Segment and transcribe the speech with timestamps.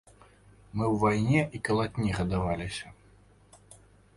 [0.75, 2.87] Мы ў вайне і калатні гадаваліся.